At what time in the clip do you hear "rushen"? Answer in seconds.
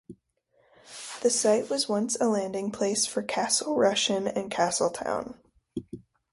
3.77-4.25